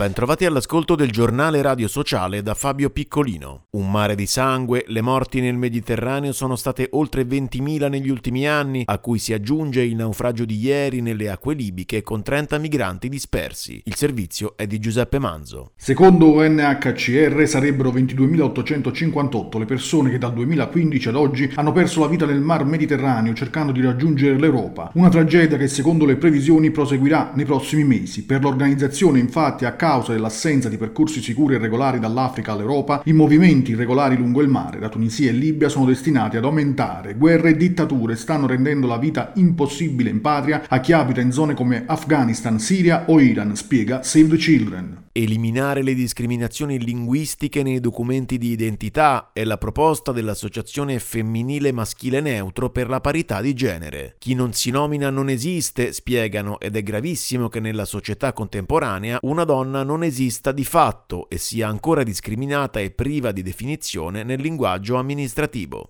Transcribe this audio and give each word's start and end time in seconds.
Bentrovati 0.00 0.46
all'ascolto 0.46 0.94
del 0.94 1.10
giornale 1.10 1.60
radio 1.60 1.86
sociale 1.86 2.42
da 2.42 2.54
Fabio 2.54 2.88
Piccolino. 2.88 3.66
Un 3.72 3.90
mare 3.90 4.14
di 4.14 4.24
sangue, 4.24 4.84
le 4.86 5.02
morti 5.02 5.42
nel 5.42 5.56
Mediterraneo 5.56 6.32
sono 6.32 6.56
state 6.56 6.88
oltre 6.92 7.24
20.000 7.24 7.90
negli 7.90 8.08
ultimi 8.08 8.48
anni, 8.48 8.82
a 8.86 8.98
cui 8.98 9.18
si 9.18 9.34
aggiunge 9.34 9.82
il 9.82 9.96
naufragio 9.96 10.46
di 10.46 10.56
ieri 10.58 11.02
nelle 11.02 11.28
acque 11.28 11.52
libiche 11.52 12.00
con 12.00 12.22
30 12.22 12.56
migranti 12.56 13.10
dispersi. 13.10 13.82
Il 13.84 13.94
servizio 13.94 14.54
è 14.56 14.66
di 14.66 14.78
Giuseppe 14.78 15.18
Manzo. 15.18 15.72
Secondo 15.76 16.32
UNHCR 16.32 17.46
sarebbero 17.46 17.90
22.858 17.90 19.58
le 19.58 19.66
persone 19.66 20.08
che 20.08 20.16
dal 20.16 20.32
2015 20.32 21.08
ad 21.08 21.14
oggi 21.16 21.52
hanno 21.56 21.72
perso 21.72 22.00
la 22.00 22.08
vita 22.08 22.24
nel 22.24 22.40
mar 22.40 22.64
Mediterraneo 22.64 23.34
cercando 23.34 23.70
di 23.70 23.82
raggiungere 23.82 24.38
l'Europa. 24.38 24.92
Una 24.94 25.10
tragedia 25.10 25.58
che 25.58 25.68
secondo 25.68 26.06
le 26.06 26.16
previsioni 26.16 26.70
proseguirà 26.70 27.32
nei 27.34 27.44
prossimi 27.44 27.84
mesi. 27.84 28.24
Per 28.24 28.40
l'organizzazione 28.40 29.18
infatti 29.18 29.66
a 29.66 29.72
causa 29.72 29.88
dell'assenza 29.90 30.68
di 30.68 30.76
percorsi 30.76 31.20
sicuri 31.20 31.56
e 31.56 31.58
regolari 31.58 31.98
dall'Africa 31.98 32.52
all'Europa, 32.52 33.02
i 33.06 33.12
movimenti 33.12 33.72
irregolari 33.72 34.16
lungo 34.16 34.40
il 34.40 34.48
mare 34.48 34.78
da 34.78 34.88
Tunisia 34.88 35.30
e 35.30 35.32
Libia 35.32 35.68
sono 35.68 35.84
destinati 35.84 36.36
ad 36.36 36.44
aumentare. 36.44 37.14
Guerre 37.14 37.50
e 37.50 37.56
dittature 37.56 38.14
stanno 38.14 38.46
rendendo 38.46 38.86
la 38.86 38.98
vita 38.98 39.32
impossibile 39.34 40.08
in 40.08 40.20
patria 40.20 40.62
a 40.68 40.78
chi 40.78 40.92
abita 40.92 41.20
in 41.20 41.32
zone 41.32 41.54
come 41.54 41.82
Afghanistan, 41.86 42.60
Siria 42.60 43.04
o 43.08 43.18
Iran, 43.18 43.56
spiega 43.56 44.02
Save 44.04 44.28
the 44.28 44.36
Children. 44.36 45.09
Eliminare 45.12 45.82
le 45.82 45.94
discriminazioni 45.94 46.78
linguistiche 46.78 47.64
nei 47.64 47.80
documenti 47.80 48.38
di 48.38 48.52
identità 48.52 49.30
è 49.32 49.42
la 49.42 49.58
proposta 49.58 50.12
dell'Associazione 50.12 51.00
Femminile 51.00 51.72
Maschile 51.72 52.20
Neutro 52.20 52.70
per 52.70 52.88
la 52.88 53.00
parità 53.00 53.40
di 53.40 53.52
genere. 53.52 54.14
Chi 54.18 54.34
non 54.34 54.52
si 54.52 54.70
nomina 54.70 55.10
non 55.10 55.28
esiste, 55.28 55.92
spiegano, 55.92 56.60
ed 56.60 56.76
è 56.76 56.84
gravissimo 56.84 57.48
che 57.48 57.58
nella 57.58 57.86
società 57.86 58.32
contemporanea 58.32 59.18
una 59.22 59.42
donna 59.42 59.82
non 59.82 60.04
esista 60.04 60.52
di 60.52 60.64
fatto 60.64 61.28
e 61.28 61.38
sia 61.38 61.66
ancora 61.66 62.04
discriminata 62.04 62.78
e 62.78 62.92
priva 62.92 63.32
di 63.32 63.42
definizione 63.42 64.22
nel 64.22 64.40
linguaggio 64.40 64.94
amministrativo. 64.94 65.88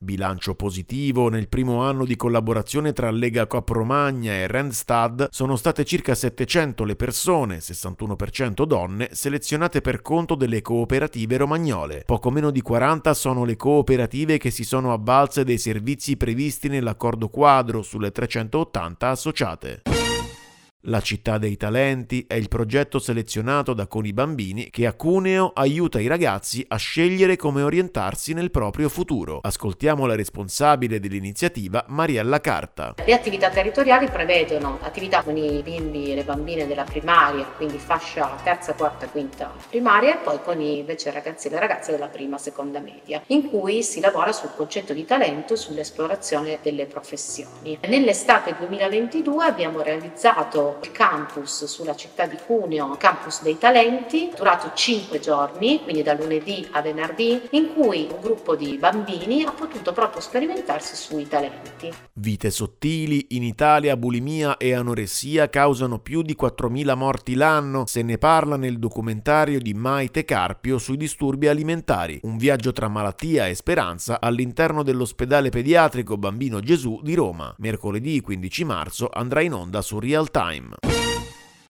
Bilancio 0.00 0.54
positivo, 0.54 1.28
nel 1.28 1.48
primo 1.48 1.82
anno 1.82 2.04
di 2.04 2.14
collaborazione 2.14 2.92
tra 2.92 3.10
Lega 3.10 3.48
Coop 3.48 3.68
Romagna 3.70 4.32
e 4.32 4.46
Randstad 4.46 5.26
sono 5.32 5.56
state 5.56 5.84
circa 5.84 6.14
700 6.14 6.84
le 6.84 6.94
persone, 6.94 7.58
61% 7.58 8.62
donne, 8.62 9.08
selezionate 9.10 9.80
per 9.80 10.00
conto 10.00 10.36
delle 10.36 10.62
cooperative 10.62 11.36
romagnole. 11.38 12.04
Poco 12.06 12.30
meno 12.30 12.52
di 12.52 12.62
40 12.62 13.12
sono 13.12 13.44
le 13.44 13.56
cooperative 13.56 14.38
che 14.38 14.52
si 14.52 14.62
sono 14.62 14.92
avvalse 14.92 15.42
dei 15.42 15.58
servizi 15.58 16.16
previsti 16.16 16.68
nell'accordo 16.68 17.28
quadro 17.28 17.82
sulle 17.82 18.12
380 18.12 19.08
associate. 19.08 19.82
La 20.82 21.00
città 21.00 21.38
dei 21.38 21.56
talenti 21.56 22.24
è 22.28 22.34
il 22.34 22.46
progetto 22.46 23.00
selezionato 23.00 23.74
da 23.74 23.88
Coni 23.88 24.12
Bambini 24.12 24.70
che 24.70 24.86
a 24.86 24.92
Cuneo 24.92 25.50
aiuta 25.52 25.98
i 25.98 26.06
ragazzi 26.06 26.64
a 26.68 26.76
scegliere 26.76 27.34
come 27.34 27.62
orientarsi 27.62 28.32
nel 28.32 28.52
proprio 28.52 28.88
futuro. 28.88 29.40
Ascoltiamo 29.42 30.06
la 30.06 30.14
responsabile 30.14 31.00
dell'iniziativa, 31.00 31.84
Mariella 31.88 32.40
Carta. 32.40 32.94
Le 33.04 33.12
attività 33.12 33.50
territoriali 33.50 34.08
prevedono 34.08 34.78
attività 34.80 35.24
con 35.24 35.36
i 35.36 35.60
bimbi 35.64 36.12
e 36.12 36.14
le 36.14 36.22
bambine 36.22 36.64
della 36.68 36.84
primaria, 36.84 37.44
quindi 37.56 37.78
fascia 37.78 38.38
terza, 38.44 38.74
quarta, 38.74 39.08
quinta 39.08 39.52
primaria 39.68 40.14
e 40.14 40.22
poi 40.22 40.38
con 40.44 40.60
invece 40.60 41.08
i 41.08 41.12
ragazzi 41.12 41.48
e 41.48 41.50
le 41.50 41.58
ragazze 41.58 41.90
della 41.90 42.06
prima, 42.06 42.38
seconda 42.38 42.78
media, 42.78 43.20
in 43.26 43.50
cui 43.50 43.82
si 43.82 43.98
lavora 43.98 44.30
sul 44.30 44.50
concetto 44.54 44.92
di 44.92 45.04
talento 45.04 45.54
e 45.54 45.56
sull'esplorazione 45.56 46.60
delle 46.62 46.86
professioni. 46.86 47.76
Nell'estate 47.88 48.54
2022 48.56 49.44
abbiamo 49.44 49.82
realizzato 49.82 50.66
il 50.82 50.92
campus 50.92 51.64
sulla 51.64 51.96
città 51.96 52.26
di 52.26 52.36
Cuneo, 52.44 52.96
campus 52.98 53.42
dei 53.42 53.56
talenti, 53.58 54.30
durato 54.36 54.70
5 54.74 55.20
giorni, 55.20 55.82
quindi 55.82 56.02
da 56.02 56.14
lunedì 56.14 56.66
a 56.72 56.82
venerdì, 56.82 57.40
in 57.50 57.72
cui 57.74 58.08
un 58.10 58.20
gruppo 58.20 58.56
di 58.56 58.76
bambini 58.78 59.44
ha 59.44 59.52
potuto 59.52 59.92
proprio 59.92 60.20
sperimentarsi 60.20 60.96
sui 60.96 61.26
talenti. 61.26 61.92
Vite 62.14 62.50
sottili, 62.50 63.26
in 63.30 63.42
Italia 63.42 63.96
bulimia 63.96 64.56
e 64.56 64.74
anoressia 64.74 65.48
causano 65.48 65.98
più 65.98 66.22
di 66.22 66.36
4.000 66.40 66.96
morti 66.96 67.34
l'anno, 67.34 67.84
se 67.86 68.02
ne 68.02 68.18
parla 68.18 68.56
nel 68.56 68.78
documentario 68.78 69.60
di 69.60 69.74
Maite 69.74 70.24
Carpio 70.24 70.78
sui 70.78 70.96
disturbi 70.96 71.48
alimentari, 71.48 72.20
un 72.22 72.36
viaggio 72.36 72.72
tra 72.72 72.88
malattia 72.88 73.46
e 73.46 73.54
speranza 73.54 74.20
all'interno 74.20 74.82
dell'ospedale 74.82 75.50
pediatrico 75.50 76.16
Bambino 76.16 76.60
Gesù 76.60 77.00
di 77.02 77.14
Roma. 77.14 77.54
Mercoledì 77.58 78.20
15 78.20 78.64
marzo 78.64 79.08
andrà 79.12 79.40
in 79.40 79.52
onda 79.52 79.82
su 79.82 79.98
Real 79.98 80.30
Time. 80.30 80.57
Time. 80.58 80.76